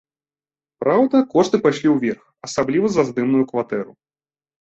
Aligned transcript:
Праўда, 0.83 1.15
кошты 1.33 1.59
пайшлі 1.65 1.87
ўверх, 1.91 2.23
асабліва 2.47 2.87
за 2.95 3.01
здымную 3.11 3.45
кватэру. 3.53 3.91